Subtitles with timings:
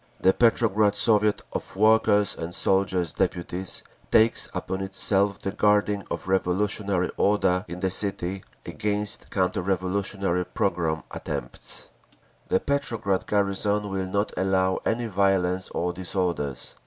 [0.19, 7.11] The Petrograd Soviet of Workers' and Soldiers' Deputies takes upon itself the guarding of revolutionary
[7.17, 11.91] order in the city against counter revolutionary and pogrom attempts.
[12.49, 16.77] The Petrograd garrison will not allow any violence or disorders.